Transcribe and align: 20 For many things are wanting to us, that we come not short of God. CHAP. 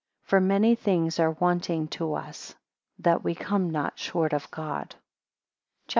20 0.29 0.29
For 0.31 0.43
many 0.47 0.73
things 0.73 1.19
are 1.19 1.29
wanting 1.29 1.87
to 1.89 2.15
us, 2.15 2.55
that 2.97 3.23
we 3.23 3.35
come 3.35 3.69
not 3.69 3.99
short 3.99 4.33
of 4.33 4.49
God. 4.49 4.95
CHAP. 4.95 4.99